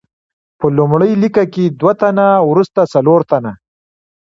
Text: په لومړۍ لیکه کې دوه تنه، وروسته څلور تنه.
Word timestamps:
په 0.59 0.65
لومړۍ 0.77 1.11
لیکه 1.23 1.43
کې 1.53 1.65
دوه 1.79 1.93
تنه، 2.01 2.27
وروسته 2.49 2.81
څلور 2.93 3.19
تنه. 3.31 3.51